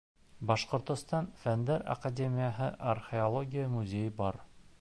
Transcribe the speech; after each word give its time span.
Башҡортостан 0.51 1.27
Фәндәр 1.43 1.85
академияһы 1.97 2.73
археология 2.95 3.71
музейы 3.79 4.19
бар. 4.25 4.45